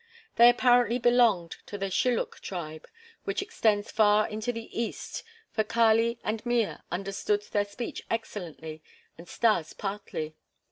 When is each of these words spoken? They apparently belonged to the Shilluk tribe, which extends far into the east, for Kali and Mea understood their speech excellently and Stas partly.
They 0.35 0.49
apparently 0.49 0.97
belonged 0.97 1.57
to 1.67 1.77
the 1.77 1.91
Shilluk 1.91 2.39
tribe, 2.39 2.87
which 3.25 3.43
extends 3.43 3.91
far 3.91 4.27
into 4.27 4.51
the 4.51 4.75
east, 4.81 5.21
for 5.51 5.63
Kali 5.63 6.17
and 6.23 6.43
Mea 6.43 6.77
understood 6.91 7.43
their 7.51 7.65
speech 7.65 8.01
excellently 8.09 8.81
and 9.15 9.29
Stas 9.29 9.73
partly. 9.73 10.33